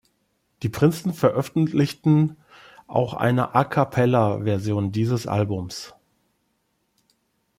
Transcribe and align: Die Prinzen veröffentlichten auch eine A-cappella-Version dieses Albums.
Die 0.63 0.69
Prinzen 0.69 1.13
veröffentlichten 1.13 2.35
auch 2.87 3.13
eine 3.13 3.53
A-cappella-Version 3.53 4.91
dieses 4.91 5.27
Albums. 5.27 5.93